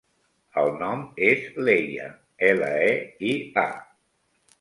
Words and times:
El 0.59 0.69
nom 0.77 1.03
és 1.27 1.43
Leia: 1.67 2.07
ela, 2.47 2.71
e, 2.87 2.95
i, 3.33 3.35
a. 3.65 3.67